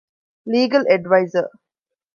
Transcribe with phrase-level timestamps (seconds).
[0.51, 1.45] ލީގަލް އެޑްވައިޒަރ